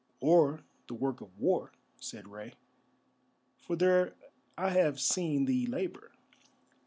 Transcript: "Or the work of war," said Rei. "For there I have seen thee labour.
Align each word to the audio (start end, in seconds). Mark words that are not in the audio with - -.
"Or 0.19 0.61
the 0.87 0.95
work 0.95 1.21
of 1.21 1.37
war," 1.39 1.71
said 1.99 2.27
Rei. 2.27 2.55
"For 3.59 3.75
there 3.75 4.15
I 4.57 4.71
have 4.71 4.99
seen 4.99 5.45
thee 5.45 5.67
labour. 5.67 6.09